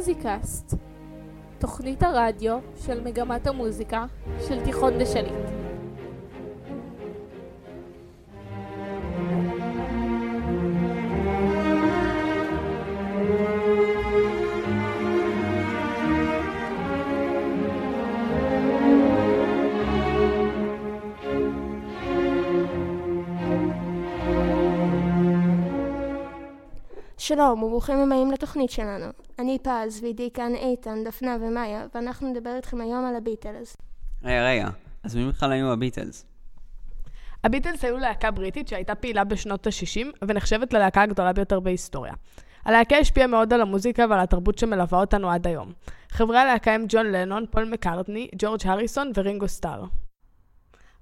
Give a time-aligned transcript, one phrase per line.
[0.00, 0.74] מוזיקאסט,
[1.58, 4.06] תוכנית הרדיו של מגמת המוזיקה
[4.48, 5.32] של תיכון דשליט.
[27.18, 29.29] שלום וברוכים הבאים לתוכנית שלנו.
[29.40, 33.76] אני פז ואיתי כאן איתן, דפנה ומאיה, ואנחנו נדבר איתכם היום על הביטלס.
[34.22, 34.68] רגע, רגע,
[35.02, 36.26] אז מי בכלל היו הביטלס?
[37.44, 42.12] הביטלס היו להקה בריטית שהייתה פעילה בשנות ה-60 ונחשבת ללהקה הגדולה ביותר בהיסטוריה.
[42.64, 45.72] הלהקה השפיעה מאוד על המוזיקה ועל התרבות שמלווה אותנו עד היום.
[46.10, 49.84] חברי הלהקה הם ג'ון לנון, פול מקארטני, ג'ורג' הריסון ורינגו סטאר.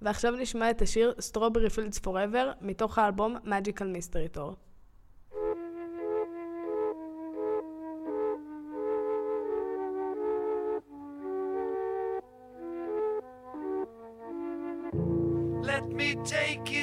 [0.02, 4.67] ועכשיו נשמע את השיר Strawberry Fields Forever מתוך האלבום Magical Mystery Tour.
[16.16, 16.77] take it.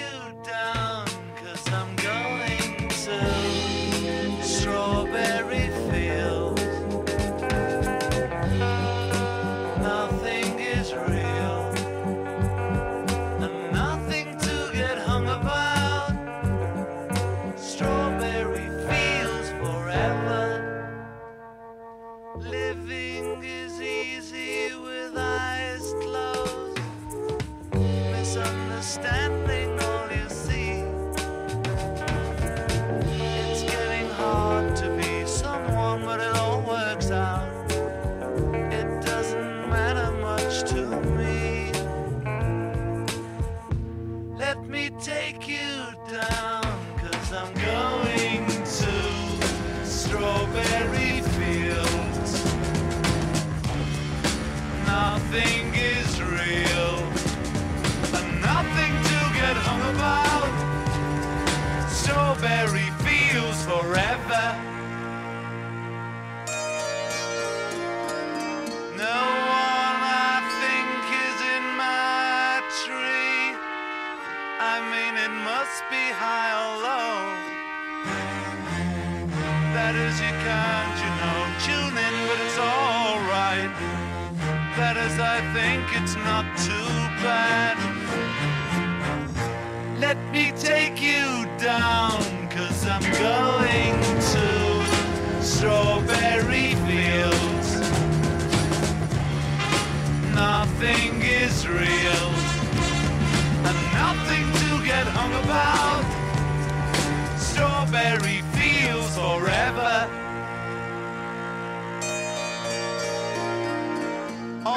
[104.05, 106.05] Nothing to get hung about.
[107.49, 109.93] Strawberry fields forever.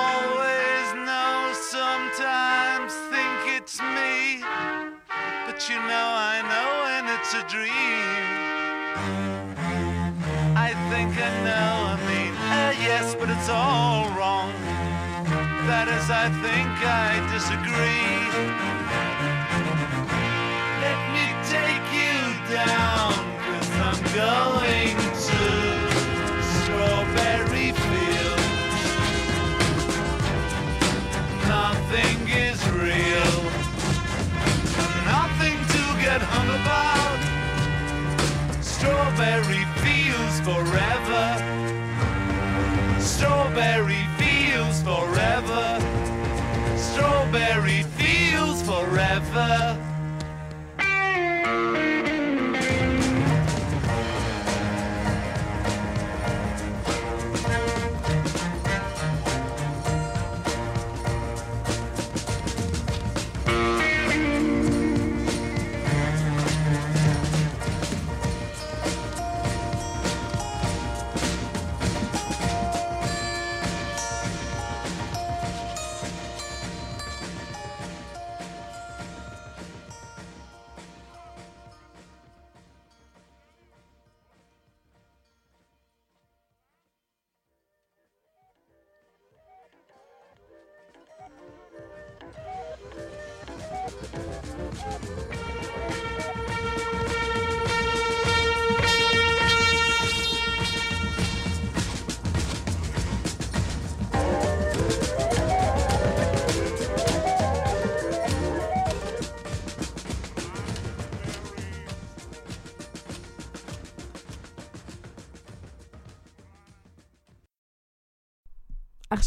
[0.03, 1.35] Always know,
[1.77, 4.41] sometimes think it's me.
[5.47, 8.23] But you know, I know when it's a dream.
[10.67, 14.53] I think I know, I mean, uh, yes, but it's all wrong.
[15.69, 16.73] That is, I think
[17.05, 18.78] I disagree.
[24.19, 25.41] Going to
[26.59, 28.51] strawberry fields.
[31.47, 33.37] Nothing is real,
[35.15, 37.21] nothing to get hung about.
[38.61, 41.27] Strawberry fields forever.
[42.99, 45.67] Strawberry fields forever.
[46.77, 49.88] Strawberry fields forever.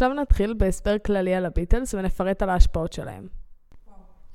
[0.01, 3.27] עכשיו נתחיל בהסבר כללי על הביטלס ונפרט על ההשפעות שלהם.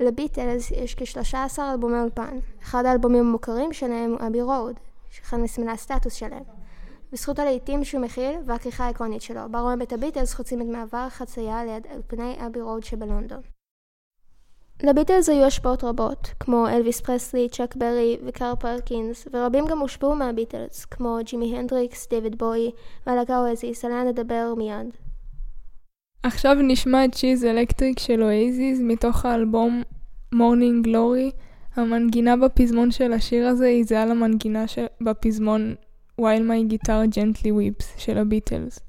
[0.00, 2.38] לביטלס יש כ-13 אלבומי אולפן.
[2.62, 4.74] אחד האלבומים המוכרים שלהם הוא Abbey Road,
[5.10, 6.42] שאחד מסמלי הסטטוס שלהם.
[7.12, 11.64] בזכות הלהיטים שהוא מכיל והכריכה האיקונית שלו, בה רואים את הביטלס חוצים את מעבר החצייה
[11.64, 13.40] ליד אולפני Abbey Road שבלונדון.
[14.82, 20.84] לביטלס היו השפעות רבות, כמו אלוויס פרסלי, צ'אק ברי וקארל פרקינס, ורבים גם הושפעו מהביטלס,
[20.84, 22.70] כמו ג'ימי הנדריקס, דיוויד בואי,
[23.06, 25.05] והלהקה אואזיס, עליה נדבר מיד.
[26.26, 29.82] עכשיו נשמע את She's Electric של אואזיס מתוך האלבום
[30.32, 31.30] Morning Glory.
[31.76, 34.86] המנגינה בפזמון של השיר הזה היא זהה למנגינה של...
[35.00, 35.74] בפזמון
[36.20, 38.80] While My Guitar Gently Weeps של הביטלס.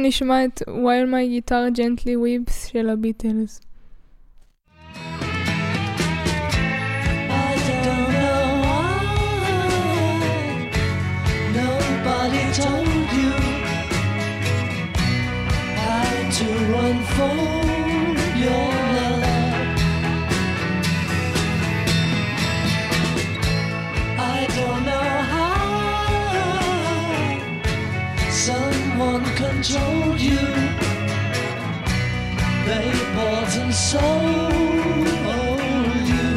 [0.00, 3.60] נשמע את While My Guitar Gently Weeps של הביטלס.
[7.28, 7.54] I
[7.86, 8.86] don't know why
[11.60, 13.32] nobody told you
[15.82, 16.08] how
[16.38, 16.48] to
[16.86, 17.59] unfold
[29.61, 30.43] controlled you.
[32.67, 35.07] They bought and sold
[36.11, 36.27] you.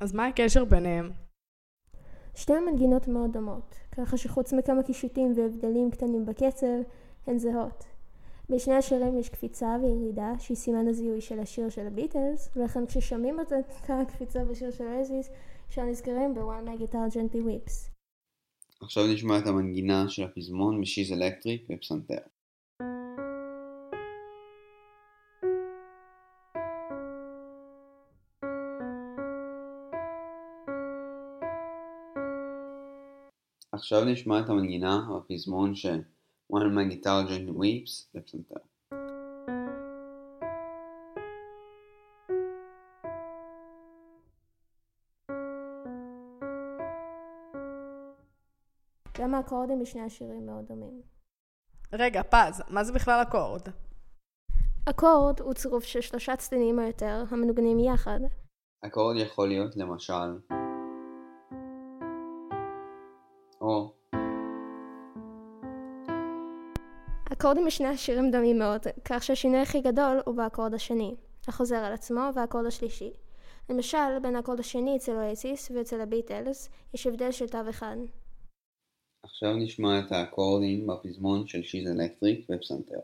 [0.00, 1.10] אז מה הקשר ביניהם?
[2.34, 6.66] שתי המנגינות מאוד דומות, ככה שחוץ מכמה קישוטים והבדלים קטנים בקצב,
[7.26, 7.84] הן זהות.
[8.50, 13.52] בשני השירים יש קפיצה וירידה, שהיא סימן הזיהוי של השיר של הביטלס, ולכן כששומעים את
[13.52, 15.30] אותה הקפיצה בשיר של אזיס,
[15.72, 17.90] ישר נזכרים ב-One My Guitar Gently Weeps.
[18.80, 22.18] עכשיו נשמע את המנגינה של הפזמון משיז אלקטריק ופסנתר.
[33.72, 36.00] עכשיו נשמע את המנגינה בפזמון של
[36.52, 38.71] One of my guitar gently weeps לפסנתר.
[49.42, 51.02] האקורדים בשני השירים מאוד דומים.
[51.92, 53.62] רגע, פז, מה זה בכלל אקורד?
[54.90, 58.20] אקורד הוא צירוף של שלושה צדדים או יותר המנוגנים יחד.
[58.86, 60.38] אקורד יכול להיות למשל
[63.60, 63.92] או
[67.30, 71.16] האקורדים בשני השירים דומים מאוד, כך שהשינוי הכי גדול הוא באקורד השני,
[71.48, 73.12] החוזר על עצמו והאקורד השלישי.
[73.70, 77.96] למשל, בין האקורד השני אצל אואסיס ואצל הביטלס יש הבדל של תו אחד.
[79.24, 83.00] עכשיו נשמע את האקורדים בפזמון של שיז אלקטריק ופסנתר.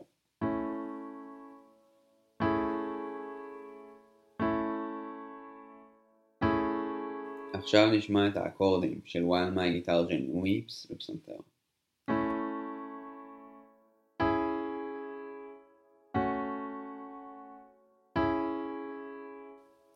[7.53, 11.37] עכשיו נשמע את האקורדים של While My Guitar Weeps בפסנתר.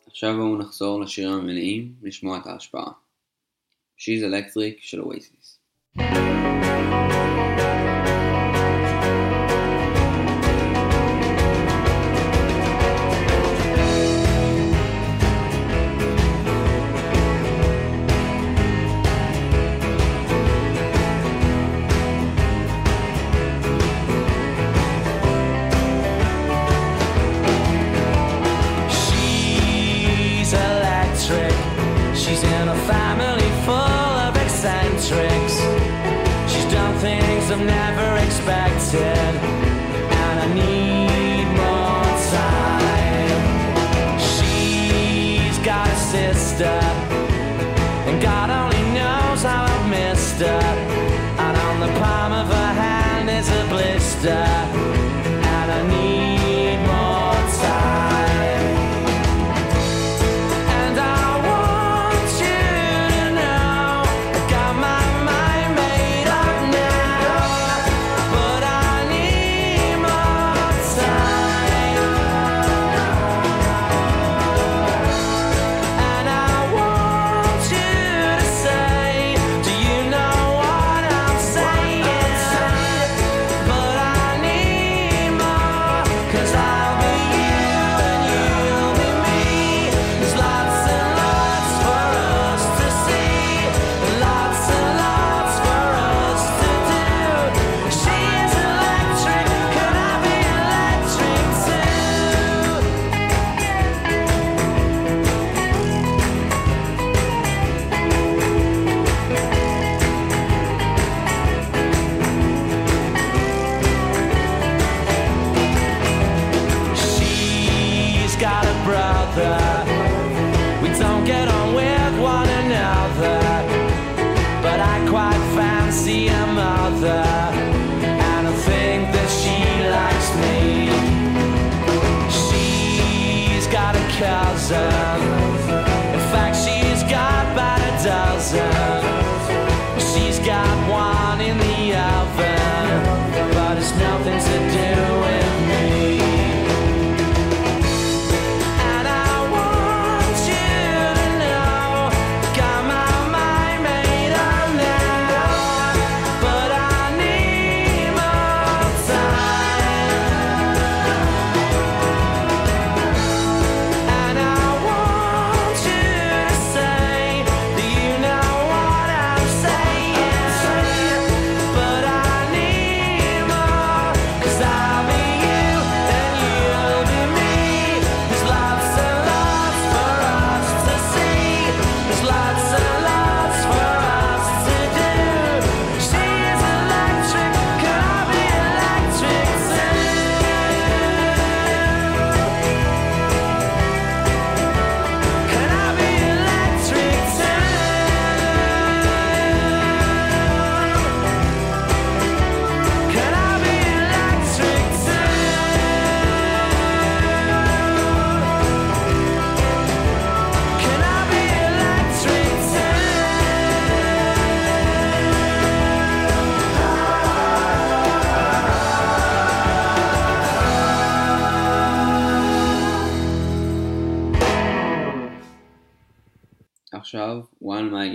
[0.07, 2.91] עכשיו בואו נחזור לשירים המלאים לשמוע את ההשפעה.
[3.97, 5.62] She's Electric של Oasis.
[5.95, 6.53] Música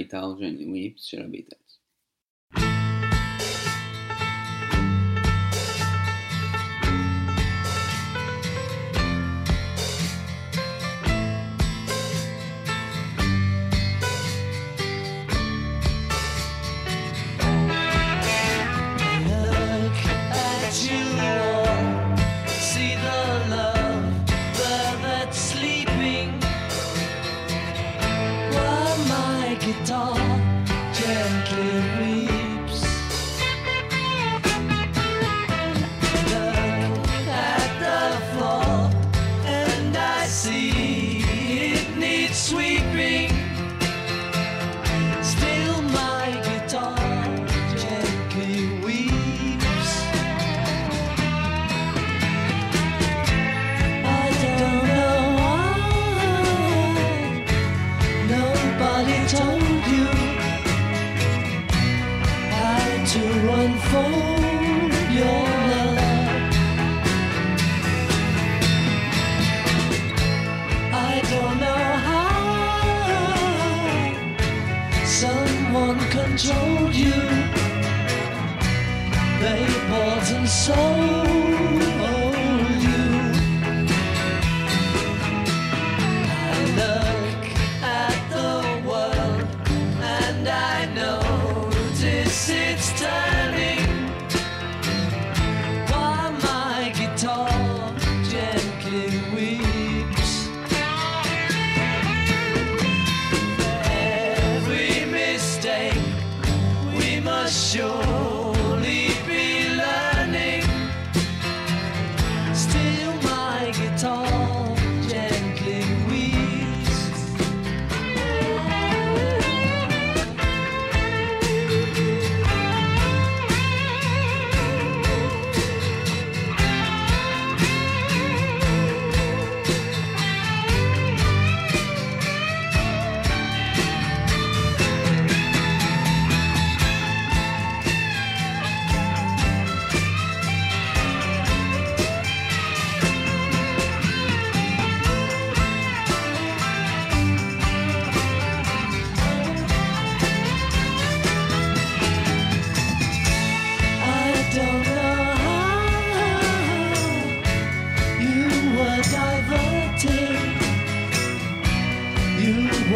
[0.08, 1.67] Italian in Whip Shirobita.
[76.38, 77.10] told you
[79.40, 81.37] they bought and sold.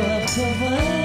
[0.04, 1.01] up to art.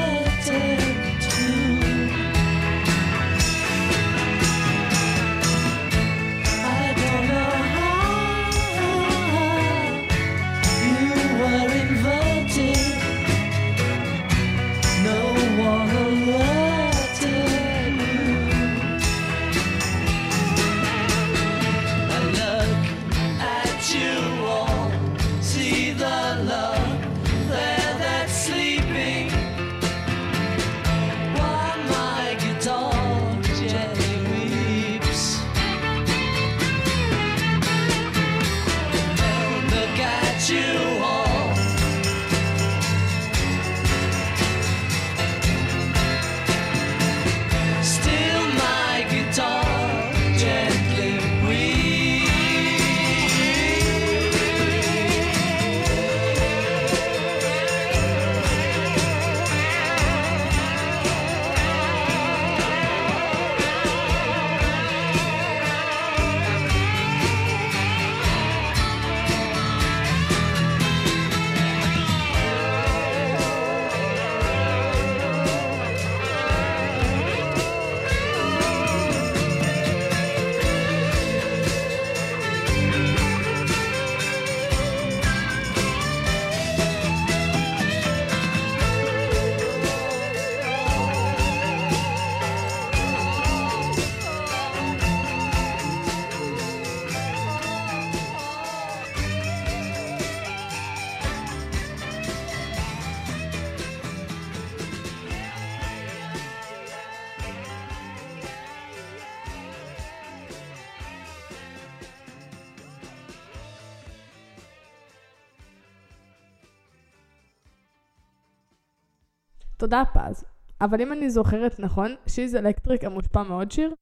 [119.88, 120.43] תודה פז.
[120.82, 123.93] אבל אם אני זוכרת נכון, שיז אלקטריק המושפע מעוד שיר?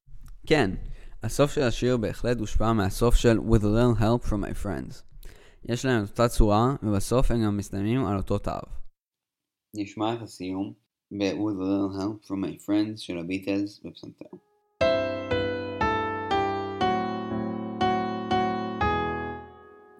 [0.47, 0.71] כן,
[1.23, 5.03] הסוף של השיר בהחלט הושפע מהסוף של With a little help from my friends.
[5.69, 8.51] יש להם את אותה צורה, ובסוף הם גם מסתיימים על אותו תו.
[9.75, 10.73] נשמע את הסיום
[11.11, 14.25] ב-With a little help from my friends של הביטלס בפסנתר.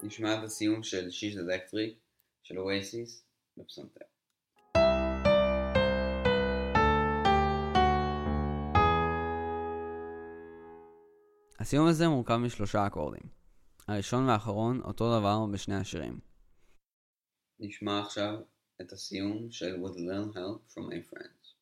[0.02, 1.94] נשמע את הסיום של שיז אלקטריק
[2.42, 3.24] של אוייסיס
[3.56, 4.15] בפסנתר.
[11.66, 13.22] הסיום הזה מורכב משלושה אקורדים.
[13.88, 16.18] הראשון והאחרון אותו דבר בשני השירים.
[17.60, 18.34] נשמע עכשיו
[18.80, 21.56] את הסיום של With a little help from my friends.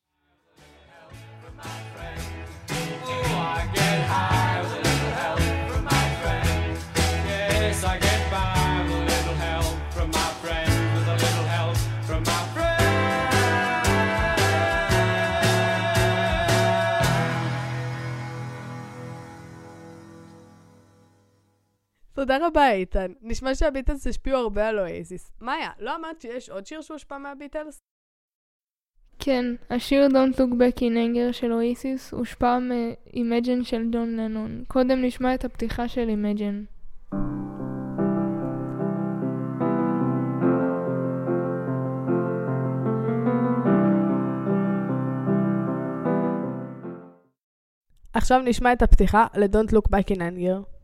[22.15, 23.11] תודה רבה איתן.
[23.21, 25.31] נשמע שהביטלס השפיעו הרבה על אוייזיס.
[25.41, 27.81] מאיה, לא אמרת שיש עוד שיר שהושפע מהביטלס?
[29.19, 34.63] כן, השיר Don't Look Back in Anger של אויסיס הושפע מ-Imagine של ג'ון לנון.
[34.67, 36.75] קודם נשמע את הפתיחה של Imagine.
[48.13, 50.74] עכשיו נשמע את הפתיחה ל-Don't Look Back in Anger.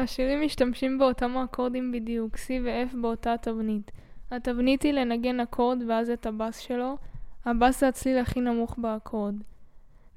[0.00, 3.90] השירים משתמשים באותם האקורדים בדיוק, C ו-F באותה תבנית.
[4.30, 6.96] התבנית היא לנגן אקורד ואז את הבאס שלו.
[7.44, 9.34] הבאס זה הצליל הכי נמוך באקורד.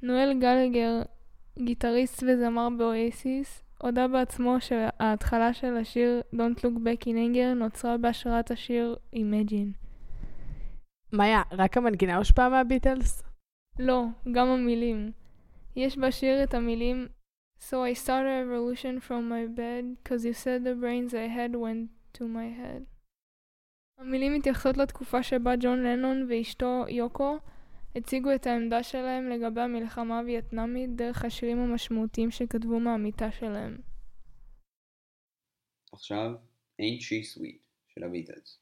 [0.01, 1.01] נואל גלגר,
[1.59, 8.51] גיטריסט וזמר באוייסיס, הודה בעצמו שההתחלה של השיר Don't Look Back in Anger נוצרה בהשראת
[8.51, 9.77] השיר Imagine.
[11.13, 13.23] מאיה, רק המנגינה הושפעה מהביטלס?
[13.79, 15.11] לא, גם המילים.
[15.75, 17.07] יש בשיר את המילים
[17.69, 21.55] So I started a revolution from my bed, cause you said the brains I had
[21.55, 22.83] went to my head.
[23.97, 27.37] המילים מתייחסות לתקופה שבה ג'ון לנון ואשתו יוקו
[27.95, 33.77] הציגו את העמדה שלהם לגבי המלחמה הווייטנאמית דרך השירים המשמעותיים שכתבו מהמיטה שלהם.
[35.91, 36.31] עכשיו,
[36.81, 38.59] Ain't She Sweet של הביטלס.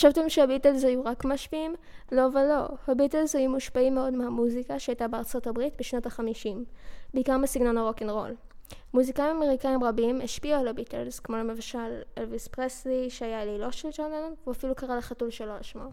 [0.00, 1.74] חשבתם שהביטלס היו רק משפיעים?
[2.12, 2.68] לא ולא.
[2.88, 6.64] הביטלס היו מושפעים מאוד מהמוזיקה שהייתה בארצות הברית בשנות החמישים,
[7.14, 8.34] בעיקר מסגנון הרוקנרול.
[8.94, 11.78] מוזיקאים אמריקאים רבים השפיעו על הביטלס, כמו למשל
[12.18, 15.88] אלוויס פרסלי, שהיה אלילו של ג'ון לנון, ואפילו קרא לחתול שלו על שמו.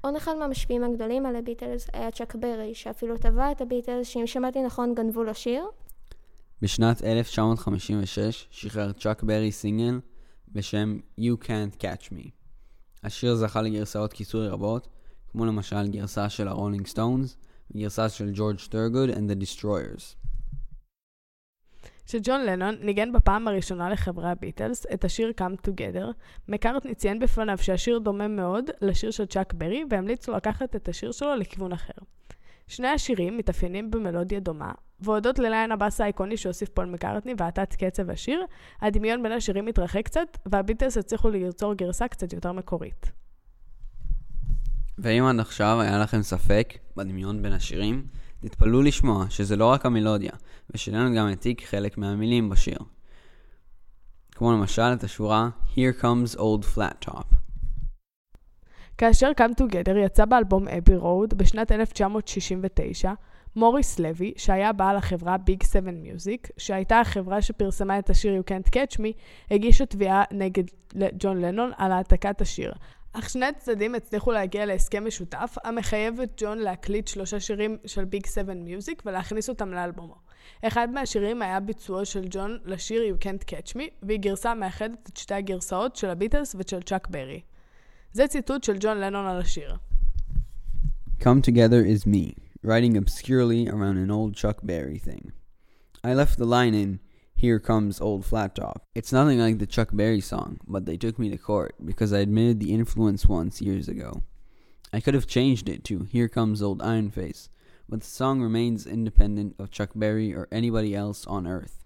[0.00, 4.62] עוד אחד מהמשפיעים הגדולים על הביטלס היה צ'אק ברי, שאפילו תבע את הביטלס, שאם שמעתי
[4.62, 5.66] נכון גנבו לו שיר,
[6.62, 10.00] בשנת 1956 שחרר צ'אק ברי סינגל
[10.52, 12.35] בשם You Can't Catch Me.
[13.06, 14.88] השיר זכה לגרסאות כיסוי רבות,
[15.32, 17.36] כמו למשל גרסה של הרולינג סטונס
[17.70, 20.16] וגרסה של ג'ורג' ת'ורוגוד and the Destroyers.
[22.06, 26.12] כשג'ון לנון ניגן בפעם הראשונה לחברי הביטלס את השיר Come Together,
[26.48, 31.12] מקארטני ציין בפניו שהשיר דומה מאוד לשיר של צ'אק ברי והמליץ לו לקחת את השיר
[31.12, 31.92] שלו לכיוון אחר.
[32.68, 38.44] שני השירים מתאפיינים במלודיה דומה, והודות לליין הבאס האיקוני שהוסיף פול מקארטני והאטת קצב השיר,
[38.80, 43.12] הדמיון בין השירים מתרחק קצת, והביטלס הצליחו ליצור גרסה קצת יותר מקורית.
[44.98, 48.06] ואם עד עכשיו היה לכם ספק בדמיון בין השירים,
[48.40, 50.32] תתפלאו לשמוע שזה לא רק המלודיה,
[50.70, 52.78] ושלנו גם העתיק חלק מהמילים בשיר.
[54.32, 57.45] כמו למשל את השורה Here comes old flat top.
[58.98, 63.12] כאשר Come Together יצא באלבום אבי רוד בשנת 1969,
[63.56, 68.70] מוריס לוי, שהיה בעל החברה ביג 7 מיוזיק, שהייתה החברה שפרסמה את השיר You Can't
[68.70, 69.08] Catch Me,
[69.50, 70.64] הגישה תביעה נגד
[71.18, 72.72] ג'ון לנון על העתקת השיר.
[73.12, 78.26] אך שני הצדדים הצליחו להגיע להסכם משותף, המחייב את ג'ון להקליט שלושה שירים של ביג
[78.26, 80.14] 7 מיוזיק ולהכניס אותם לאלבומו.
[80.62, 85.16] אחד מהשירים היה ביצועו של ג'ון לשיר You Can't Catch Me, והיא גרסה מאחדת את
[85.16, 87.40] שתי הגרסאות של הביטלס ושל צ'אק ברי.
[88.15, 89.75] זה ציטוט של ג'ון לנון על השיר.
[91.19, 95.31] Come together is me, writing obscurely around an old Chuck Berry thing.
[96.03, 96.99] I left the line in
[97.43, 98.77] Here comes old flat top.
[98.93, 102.19] It's nothing like the Chuck Berry song, but they took me to court because I
[102.19, 104.21] admitted the influence once years ago.
[104.93, 107.49] I could have changed it to Here comes old Iron Face,
[107.89, 111.77] but the song remains independent of Chuck Berry or anybody else on earth.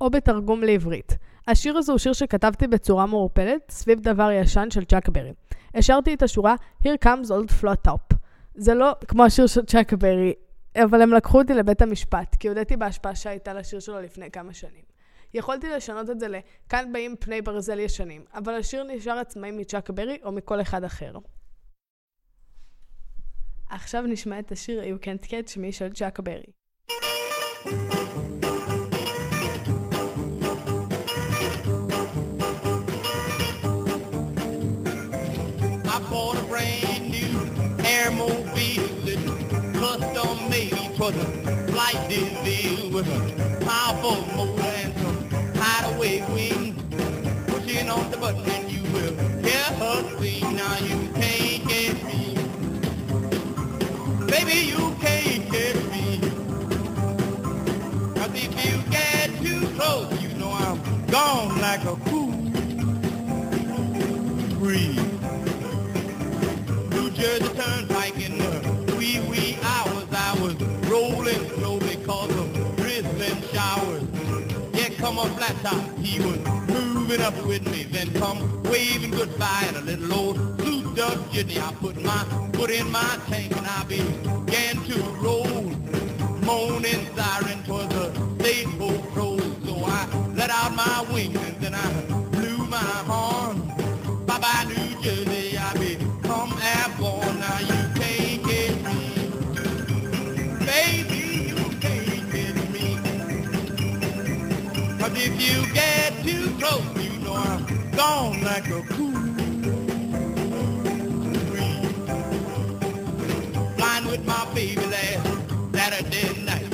[0.00, 1.18] או בתרגום לעברית.
[1.47, 5.33] השיר הזה הוא שיר שכתבתי בצורה מעורפלת סביב דבר ישן של צ'אק ברי.
[5.73, 8.15] השארתי את השורה Here comes old flat top.
[8.55, 10.33] זה לא כמו השיר של צ'אק ברי,
[10.83, 14.83] אבל הם לקחו אותי לבית המשפט, כי הודיתי בהשפעה שהייתה לשיר שלו לפני כמה שנים.
[15.33, 20.17] יכולתי לשנות את זה ל"כאן באים פני ברזל ישנים", אבל השיר נשאר עצמאי מצ'אק ברי
[20.23, 21.13] או מכל אחד אחר.
[23.69, 26.45] עכשיו נשמע את השיר You Can't Catch Me של צ'אק ברי.
[27.67, 28.24] I
[41.05, 46.81] for the flight deal with a powerful motor and some hideaway wings.
[47.45, 49.13] Pushing on the button and you will
[49.45, 50.55] hear her sing.
[50.55, 52.21] Now you can't get me.
[54.33, 56.05] Baby, you can't get me.
[58.17, 62.31] Cause if you get too close, you know I'm gone like a cool
[64.57, 65.04] breeze.
[75.25, 75.97] On, flat top.
[75.99, 76.37] He was
[76.69, 77.83] moving up with me.
[77.83, 81.59] Then come waving goodbye in a little old blue Dutch jitney.
[81.59, 85.63] I put my foot in my tank and I began to roll.
[86.45, 89.39] Moaning siren towards the state patrol.
[89.65, 91.87] So I let out my wings and then I
[92.31, 92.77] blew my
[93.09, 93.57] horn.
[94.25, 97.39] Bye-bye, New Jersey, I become airborne.
[97.39, 97.94] Now you
[105.17, 109.11] if you get too close, you know I'm gone like a cool
[111.49, 111.93] breeze.
[113.77, 115.27] Flying with my baby last
[115.73, 116.64] Saturday night.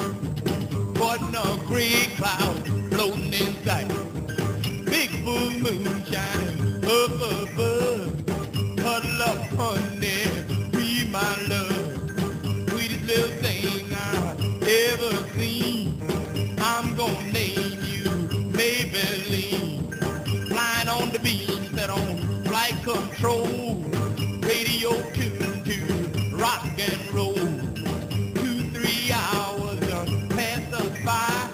[23.21, 23.75] Control.
[24.41, 25.77] Radio tuned to
[26.35, 27.35] rock and roll.
[27.35, 29.79] Two, three hours
[30.29, 31.49] pass us by.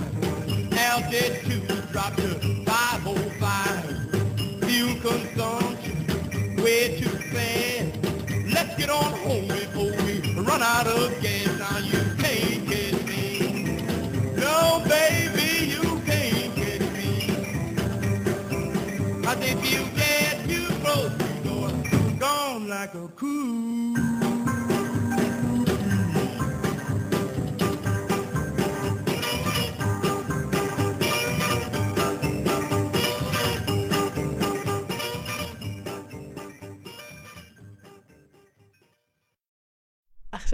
[0.77, 4.63] Altitude drop to 505.
[4.63, 5.97] Fuel consumption
[6.63, 7.91] way too fast.
[8.53, 9.16] Let's get on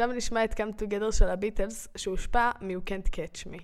[0.03, 3.63] עכשיו נשמע את Come Together של הביטלס, שהושפע מ-You Can't Catch Me.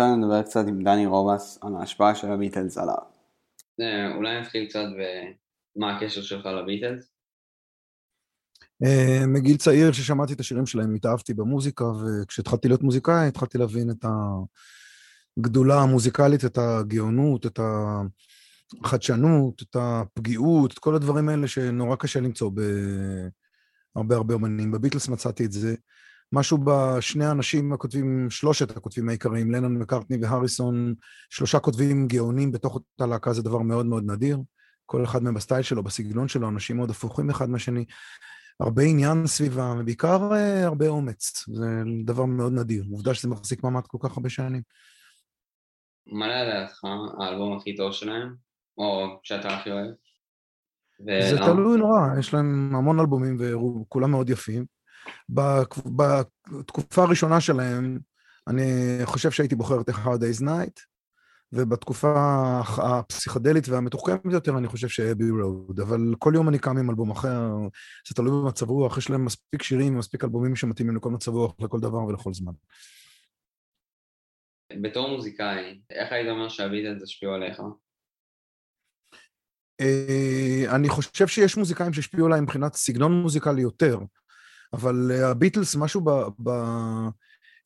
[0.00, 2.96] עכשיו נדבר קצת עם דני רובס על ההשפעה של הביטלס עליו.
[4.16, 4.84] אולי נתחיל קצת
[5.76, 7.12] במה הקשר שלך לביטלס?
[8.84, 14.04] אה, מגיל צעיר, כששמעתי את השירים שלהם, התאהבתי במוזיקה, וכשהתחלתי להיות מוזיקאי, התחלתי להבין את
[15.38, 17.60] הגדולה המוזיקלית, את הגאונות, את
[18.84, 22.50] החדשנות, את הפגיעות, את כל הדברים האלה שנורא קשה למצוא
[23.94, 24.70] בהרבה הרבה אומנים.
[24.70, 25.74] בביטלס מצאתי את זה.
[26.32, 30.94] משהו בשני האנשים הכותבים, שלושת הכותבים העיקריים, לנון מקארטני והריסון,
[31.30, 34.38] שלושה כותבים גאונים בתוך אותה להקה, זה דבר מאוד מאוד נדיר.
[34.86, 37.84] כל אחד מהם בסטייל שלו, בסגנון שלו, אנשים מאוד הפוכים אחד מהשני.
[38.60, 41.44] הרבה עניין סביבם, ובעיקר אה, הרבה אומץ.
[41.48, 41.66] זה
[42.04, 42.84] דבר מאוד נדיר.
[42.90, 44.62] עובדה שזה מחזיק מעמד כל כך הרבה שנים.
[46.06, 46.84] מה לדעתך
[47.20, 48.34] האלבום הכי טוב שלהם?
[48.78, 49.90] או שאתה הכי אוהב?
[50.98, 51.46] זה ולמה?
[51.46, 54.77] תלוי נורא, יש להם המון אלבומים וכולם מאוד יפים.
[55.28, 57.98] בתקופה הראשונה שלהם,
[58.48, 60.80] אני חושב שהייתי בוחר את A Hard Day's Night,
[61.52, 62.14] ובתקופה
[62.78, 65.80] הפסיכדלית והמתוחכמת יותר, אני חושב שאבי רוד.
[65.80, 67.50] אבל כל יום אני קם עם אלבום אחר,
[68.08, 71.80] זה תלוי במצב רוח, יש להם מספיק שירים ומספיק אלבומים שמתאימים לכל מצב רוח, לכל
[71.80, 72.52] דבר ולכל זמן.
[74.82, 77.60] בתור מוזיקאי, איך היית אומר שהביטלס השפיעו עליך?
[79.80, 83.98] אה, אני חושב שיש מוזיקאים שהשפיעו עליי מבחינת סגנון מוזיקלי יותר,
[84.72, 86.04] אבל אה, הביטלס, משהו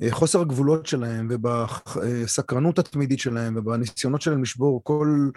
[0.02, 5.30] בחוסר הגבולות שלהם ובסקרנות התמידית שלהם ובניסיונות שלהם לשבור כל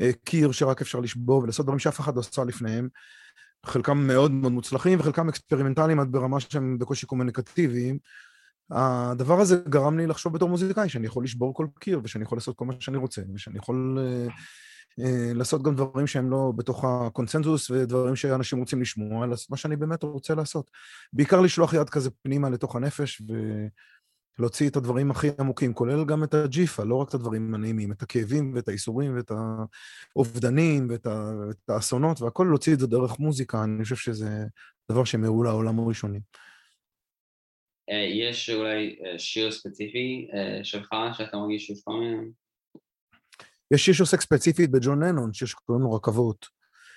[0.00, 2.88] אה, קיר שרק אפשר לשבור ולעשות דברים שאף אחד לא עשה לפניהם,
[3.66, 7.98] חלקם מאוד מאוד מוצלחים וחלקם אקספרימנטליים עד ברמה שהם בקושי קומוניקטיביים.
[8.70, 12.56] הדבר הזה גרם לי לחשוב בתור מוזיקאי שאני יכול לשבור כל קיר ושאני יכול לעשות
[12.56, 14.28] כל מה שאני רוצה ושאני יכול אה, אה,
[15.34, 20.02] לעשות גם דברים שהם לא בתוך הקונצנזוס ודברים שאנשים רוצים לשמוע, אלא מה שאני באמת
[20.02, 20.70] רוצה לעשות.
[21.12, 23.22] בעיקר לשלוח יד כזה פנימה לתוך הנפש
[24.38, 28.02] ולהוציא את הדברים הכי עמוקים, כולל גם את הג'יפה, לא רק את הדברים הנעימים, את
[28.02, 29.30] הכאבים ואת האיסורים ואת
[30.16, 31.06] האובדנים ואת
[31.68, 34.28] האסונות והכל, להוציא את זה דרך מוזיקה, אני חושב שזה
[34.90, 36.20] דבר שמעול לעולם הראשוני.
[37.90, 42.47] אה, יש אולי אה, שיר ספציפי אה, שלך שאתה מרגיש מהם?
[43.70, 46.46] יש שיר שעוסק ספציפית בג'ון לנון, שיר שקוראים לו רכבות,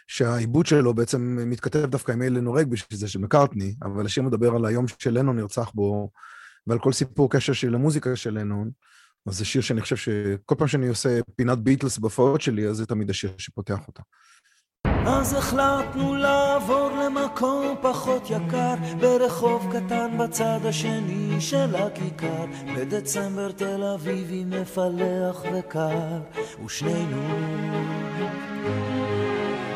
[0.08, 4.56] שהעיבוד שלו בעצם מתכתב דווקא עם אלה נורג בשביל זה של מקארטני, אבל השיר מדבר
[4.56, 6.12] על היום שלנון נרצח בו,
[6.68, 8.72] ועל כל סיפור קשר של המוזיקה של לנון.
[9.28, 12.86] אז זה שיר שאני חושב שכל פעם שאני עושה פינת ביטלס בהופעות שלי, אז זה
[12.86, 14.04] תמיד השיר שפותח אותה.
[15.06, 22.46] אז החלטנו לעבור למקום פחות יקר ברחוב קטן בצד השני של הכיכר.
[22.76, 26.20] בדצמבר תל אביבי מפלח וקר
[26.66, 27.22] ושנינו.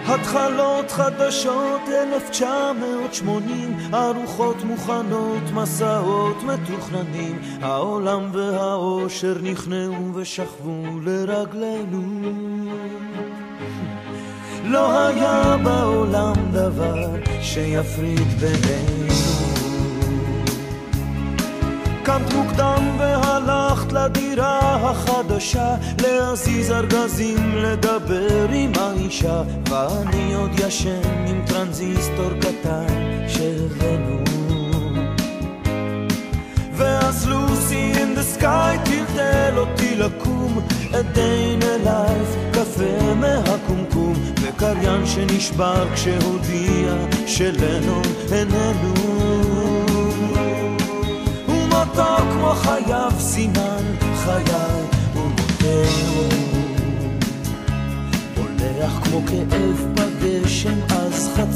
[0.07, 7.41] התחלות חדשות 1980 ארוחות מוכנות מסעות מתוכננים.
[7.61, 12.01] העולם והאושר נכנעו ושכבו לרגלינו
[14.67, 17.09] לא היה בעולם דבר
[17.41, 19.05] שיפריד בינינו.
[22.03, 32.29] קמת מוקדם והלכת לדירה החדשה להזיז ארגזים, לדבר עם האישה ואני עוד ישן עם טרנזיסטור
[32.41, 32.87] קטן
[33.27, 34.24] שהבאנו
[36.77, 40.59] ואז לוסי in the sky טלטל אותי לקום.
[40.91, 46.93] a life, קפה מהקומקום וקריין שנשבר כשהודיע
[47.27, 48.93] שלנון איננו.
[51.47, 53.83] ומותו כמו חייו סימן
[54.15, 54.81] חיי
[55.15, 56.29] ומותנו
[58.35, 61.54] הולך כמו כאב בגשם אז חציתי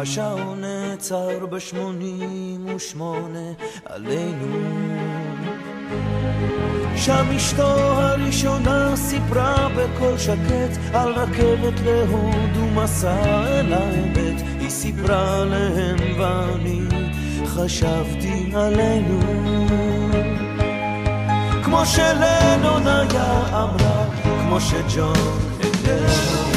[0.00, 3.52] השעון נעצר בשמונים ושמונה
[3.84, 4.46] עלינו.
[6.96, 14.42] שם אשתו הראשונה סיפרה בקול שקט על רכבת להודו מסע אל האמת.
[14.60, 16.80] היא סיפרה להם ואני
[17.46, 19.20] חשבתי עלינו.
[21.64, 24.04] כמו שלנון היה אמרה,
[24.42, 26.50] כמו שג'ון איננו.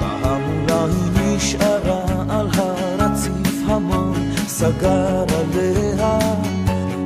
[0.00, 6.18] בהמולה היא נשארה על הרציף המון סגר עליה.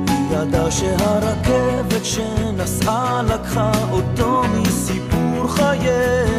[0.07, 6.36] היא ידעה שהרכבת שנסעה לקחה אותו מסיפור חייה.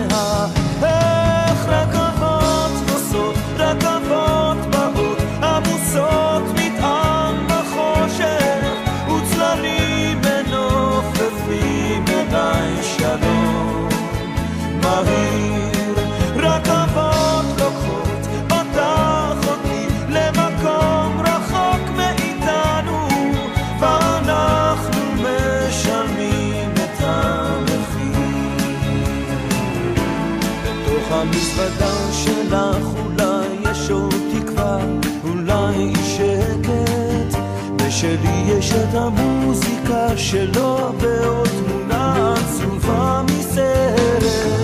[31.69, 34.79] המזוודה שלך אולי יש עוד תקווה,
[35.25, 37.39] אולי שקט,
[37.79, 44.58] ושלי יש את המוזיקה שלו ועוד תמונה עצובה מסרט.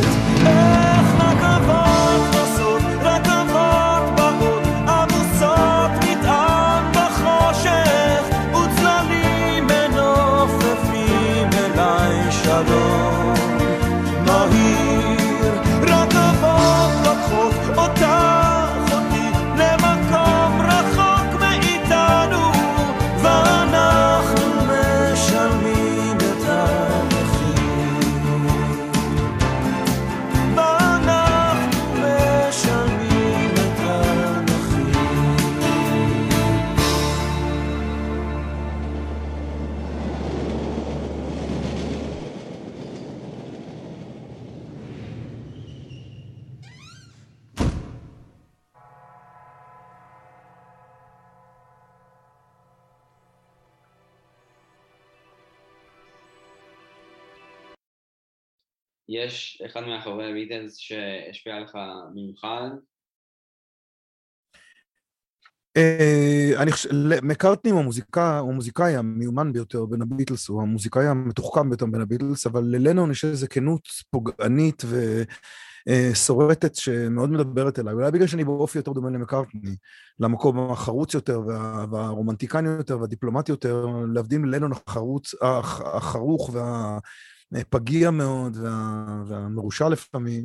[59.08, 61.72] יש אחד מהחברי הביטלס שהשפיע עליך
[62.10, 62.68] במיוחד?
[65.76, 66.90] אה, אני חושב,
[67.22, 72.46] מקארטני הוא המוזיקאי, הוא המוזיקאי המיומן ביותר בין הביטלס, הוא המוזיקאי המתוחכם ביותר בין הביטלס,
[72.46, 74.82] אבל ללנון יש איזו כנות פוגענית
[75.86, 77.94] ושורטת שמאוד מדברת אליי.
[77.94, 79.76] אולי בגלל שאני באופי יותר דומה למקארטני,
[80.20, 86.50] למקום החרוץ יותר וה, והרומנטיקני יותר והדיפלומטי יותר, להבדיל מלנון החרוץ, הח, החרוך
[87.52, 90.44] והפגיע מאוד וה, והמרושע לפעמים.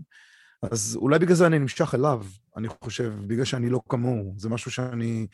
[0.72, 2.26] אז אולי בגלל זה אני נמשך אליו,
[2.58, 5.28] אני חושב, בגלל שאני לא כמוהו, זה משהו שאני,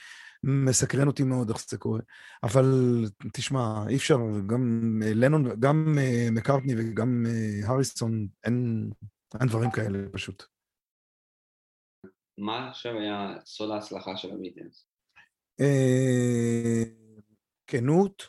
[0.45, 1.99] מסקרן אותי מאוד איך זה קורה.
[2.43, 2.66] אבל
[3.34, 8.89] תשמע, אי אפשר, גם אה, לנון, גם אה, מקארטני וגם אה, הריסון, אין,
[9.39, 10.43] אין דברים כאלה פשוט.
[12.38, 14.88] מה עכשיו היה סוד ההצלחה של הביטלס?
[15.61, 16.84] אה,
[17.68, 18.24] כנות,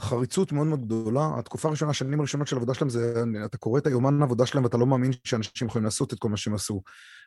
[0.00, 1.30] חריצות מאוד מאוד גדולה.
[1.38, 4.76] התקופה הראשונה, השנים הראשונות של העבודה שלהם, זה, אתה קורא את היומן העבודה שלהם ואתה
[4.76, 6.82] לא מאמין שאנשים יכולים לעשות את כל מה שהם עשו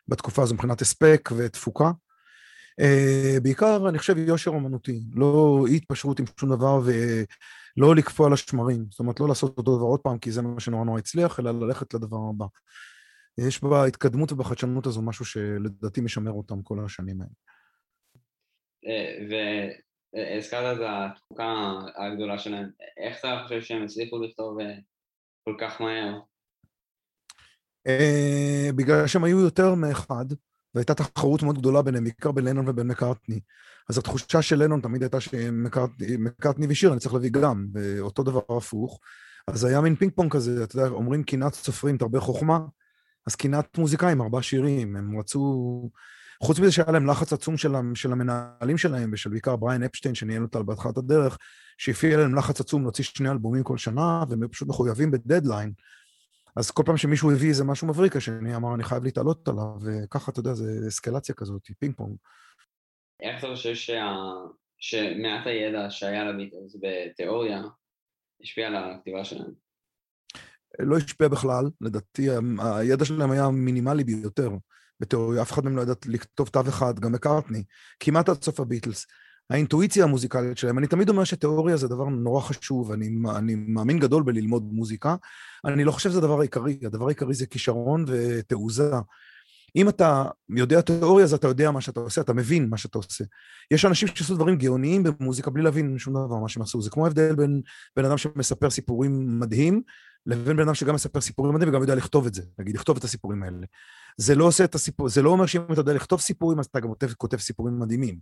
[0.08, 1.90] בתקופה הזו מבחינת הספק ותפוקה.
[2.80, 8.32] Uh, בעיקר, אני חושב, יושר אומנותי, לא אי התפשרות עם שום דבר ולא לקפוא על
[8.32, 8.86] השמרים.
[8.90, 11.50] זאת אומרת, לא לעשות אותו דבר עוד פעם, כי זה מה שנורא נורא הצליח, אלא
[11.50, 12.46] ללכת לדבר הבא.
[13.38, 17.32] יש בהתקדמות ובחדשנות הזו משהו שלדעתי משמר אותם כל השנים האלה.
[20.14, 21.52] והזכרת את התפוקה
[21.96, 24.74] הגדולה שלהם, איך אתה חושב שהם הצליחו לכתוב אה,
[25.44, 26.20] כל כך מהר?
[27.88, 30.24] Uh, בגלל שהם היו יותר מאחד,
[30.74, 33.40] והייתה תחרות מאוד גדולה ביניהם, בעיקר בין לנון ובין מקארטני.
[33.88, 39.00] אז התחושה של לנון תמיד הייתה שמקארטני ושיר, אני צריך להביא גם, ואותו דבר הפוך.
[39.46, 42.58] אז היה מין פינג פונג כזה, אתה יודע, אומרים קנאת סופרים תרבה חוכמה,
[43.26, 45.90] אז קנאת מוזיקאים, ארבעה שירים, הם רצו...
[46.42, 50.42] חוץ מזה שהיה להם לחץ עצום של, של המנהלים שלהם, ושל בעיקר בריין אפשטיין, שניהל
[50.42, 51.38] אותם בהתחלת הדרך,
[51.78, 55.72] שהפעיל עליהם לחץ עצום להוציא שני אלבומים כל שנה, והם פשוט מחויבים בדדליין.
[56.56, 60.32] אז כל פעם שמישהו הביא איזה משהו מבריק, השני אמר, אני חייב להתעלות עליו, וככה,
[60.32, 62.16] אתה יודע, זה אסקלציה כזאת, פינג פונג.
[63.20, 64.14] איך אתה חושב שה...
[64.78, 67.62] שמעט הידע שהיה לביטלס בתיאוריה
[68.42, 69.50] השפיע על הכתיבה שלהם?
[70.78, 72.28] לא השפיע בכלל, לדעתי
[72.58, 74.50] הידע שלהם היה מינימלי ביותר
[75.00, 77.64] בתיאוריה, אף אחד מהם לא ידע לכתוב תו אחד, גם מקארטני,
[78.00, 79.06] כמעט עד סוף הביטלס.
[79.50, 84.22] האינטואיציה המוזיקלית שלהם, אני תמיד אומר שתיאוריה זה דבר נורא חשוב, אני, אני מאמין גדול
[84.22, 85.16] בללמוד מוזיקה,
[85.64, 88.90] אני לא חושב שזה הדבר העיקרי, הדבר העיקרי זה כישרון ותעוזה.
[89.76, 93.24] אם אתה יודע תיאוריה, אז אתה יודע מה שאתה עושה, אתה מבין מה שאתה עושה.
[93.70, 96.82] יש אנשים שעשו דברים גאוניים במוזיקה בלי להבין שום דבר מה שהם עשו.
[96.82, 97.62] זה כמו ההבדל בין
[97.96, 99.82] בן אדם שמספר סיפורים מדהים,
[100.26, 103.04] לבין בן אדם שגם מספר סיפורים מדהים וגם יודע לכתוב את זה, נגיד, לכתוב את
[103.04, 103.66] הסיפורים האלה.
[104.16, 106.80] זה לא עושה את הסיפור, זה לא אומר שאם אתה יודע לכתוב סיפורים, אז אתה
[106.80, 108.18] גם כותב, כותב סיפורים מדהימים.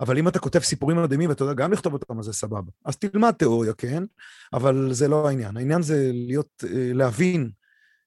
[0.00, 2.70] אבל אם אתה כותב סיפורים מדהימים ואתה יודע גם לכתוב אותם, אז זה סבבה.
[2.84, 4.02] אז תלמד תיאוריה, כן,
[4.52, 5.56] אבל זה לא העניין.
[5.56, 6.64] העניין זה להיות,
[6.94, 7.50] להבין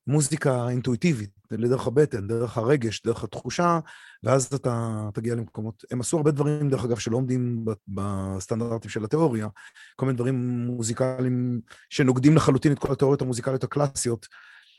[0.07, 3.79] מוזיקה אינטואיטיבית, דרך הבטן, דרך הרגש, דרך התחושה,
[4.23, 5.83] ואז אתה תגיע למקומות...
[5.91, 9.47] הם עשו הרבה דברים, דרך אגב, שלא עומדים בסטנדרטים של התיאוריה,
[9.95, 14.27] כל מיני דברים מוזיקליים שנוגדים לחלוטין את כל התיאוריות המוזיקליות הקלאסיות,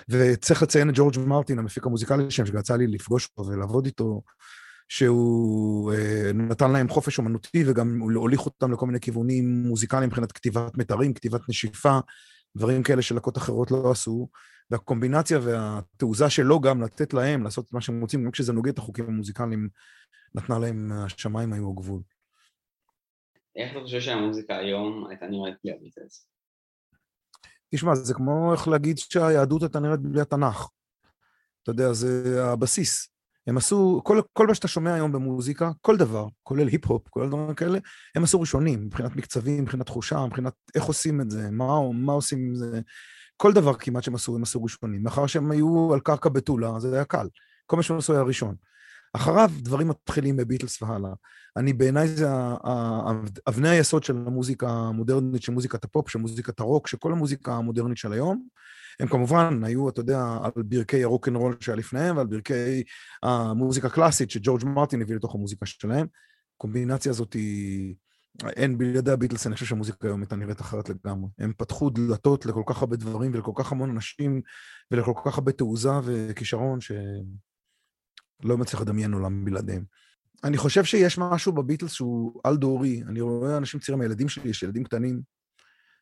[0.08, 4.22] וצריך לציין את ג'ורג' מרטין, המפיק המוזיקלי שלהם, שגם יצא לי לפגוש אותו ולעבוד איתו,
[4.88, 10.76] שהוא אה, נתן להם חופש אומנותי וגם הוליך אותם לכל מיני כיוונים מוזיקליים מבחינת כתיבת
[10.78, 11.98] מיתרים, כתיבת נשיפה,
[12.56, 14.28] דברים כאלה שלהקות אחרות לא עשו,
[14.70, 18.78] והקומבינציה והתעוזה שלו גם לתת להם לעשות את מה שהם רוצים, גם כשזה נוגד את
[18.78, 19.68] החוקים המוזיקליים,
[20.34, 22.02] נתנה להם, השמיים היו הגבול.
[23.56, 26.28] איך אתה חושב שהמוזיקה היום הייתה נראית בלי הביטלס?
[27.74, 30.68] תשמע, זה כמו איך להגיד שהיהדות הייתה נראית בלי התנ"ך.
[31.62, 33.08] אתה יודע, זה הבסיס.
[33.46, 37.54] הם עשו, כל, כל מה שאתה שומע היום במוזיקה, כל דבר, כולל היפ-הופ, כולל דברים
[37.54, 37.78] כאלה,
[38.14, 42.38] הם עשו ראשונים, מבחינת מקצבים, מבחינת תחושה, מבחינת איך עושים את זה, מה, מה עושים
[42.38, 42.80] עם זה.
[43.36, 45.02] כל דבר כמעט שהם עשו, הם עשו ראשונים.
[45.02, 47.28] מאחר שהם היו על קרקע בתולה, זה היה קל.
[47.66, 48.54] כל מה שהם עשו היה ראשון.
[49.12, 51.10] אחריו דברים מתחילים בביטלס והלאה.
[51.56, 52.26] אני בעיניי זה
[53.48, 57.98] אבני היסוד של המוזיקה המודרנית, של מוזיקת הפופ, של מוזיקת הרוק, של כל המוזיקה המודרנית
[57.98, 58.46] של היום.
[59.00, 62.82] הם כמובן היו, אתה יודע, על ברכי הרוקנרול שהיה לפניהם, ועל ברכי
[63.22, 66.06] המוזיקה הקלאסית שג'ורג' מרטין הביא לתוך המוזיקה שלהם.
[66.56, 67.94] הקומבינציה הזאת היא...
[68.44, 71.28] אין בלעדי הביטלס, אני חושב שהמוזיקה היום הייתה נראית אחרת לגמרי.
[71.38, 74.40] הם פתחו דלתות לכל כך הרבה דברים ולכל כך המון אנשים
[74.90, 76.98] ולכל כך הרבה תעוזה וכישרון שלא
[78.58, 79.84] מצליח לדמיין עולם בלעדיהם.
[80.44, 83.02] אני חושב שיש משהו בביטלס שהוא על-דורי.
[83.08, 85.22] אני רואה אנשים צעירים, הילדים שלי, יש ילדים קטנים,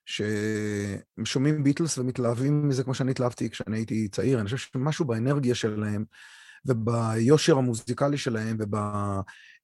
[0.06, 4.38] שהם שומעים ביטלס ומתלהבים מזה כמו שאני התלהבתי כשאני הייתי צעיר.
[4.38, 6.04] אני חושב שמשהו באנרגיה שלהם
[6.66, 8.56] וביושר המוזיקלי שלהם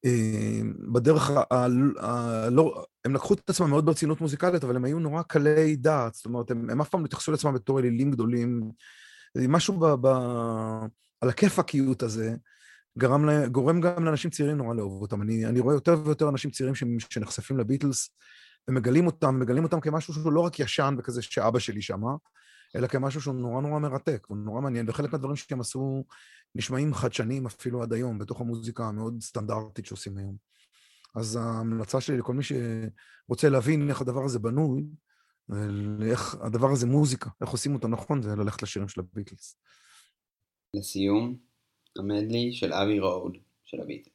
[0.04, 1.42] ובדרך ה...
[1.50, 1.66] ה...
[2.00, 2.48] ה...
[2.50, 2.84] לא...
[3.04, 6.14] הם לקחו את עצמם מאוד ברצינות מוזיקלית, אבל הם היו נורא קלי דעת.
[6.14, 8.70] זאת אומרת, הם, הם אף פעם לא התייחסו לעצמם בתור אלילים גדולים.
[9.48, 9.86] משהו ב...
[10.00, 10.06] ב...
[11.20, 12.34] על הכיפאקיות הזה,
[12.98, 15.22] גרם לה, גורם גם לאנשים צעירים נורא לאהוב אותם.
[15.22, 18.10] אני, אני רואה יותר ויותר אנשים צעירים ש, שנחשפים לביטלס
[18.68, 22.10] ומגלים אותם, מגלים אותם כמשהו שהוא לא רק ישן וכזה שאבא שלי שמע,
[22.76, 26.04] אלא כמשהו שהוא נורא נורא מרתק, הוא נורא מעניין, וחלק מהדברים שהם עשו
[26.54, 30.36] נשמעים חדשניים אפילו עד היום, בתוך המוזיקה המאוד סטנדרטית שעושים היום.
[31.14, 34.84] אז ההמלצה שלי לכל מי שרוצה להבין איך הדבר הזה בנוי,
[35.48, 39.56] ואיך הדבר הזה מוזיקה, איך עושים אותו נכון, זה ללכת לשירים של הביטלס.
[40.74, 41.36] לסיום,
[41.98, 44.14] המדלי של אבי רוד של הביטלס.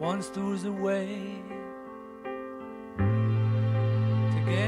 [0.00, 1.61] Once there was a way